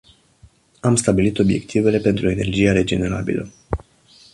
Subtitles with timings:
[0.79, 3.51] Am stabilit obiectivele pentru energia regenerabilă.